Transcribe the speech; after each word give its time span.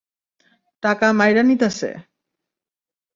টাকা 0.83 1.07
মাইরা 1.19 1.43
নিতাছে! 1.43 1.89